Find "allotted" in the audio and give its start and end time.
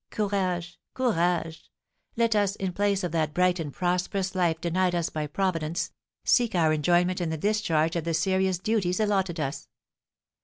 8.99-9.39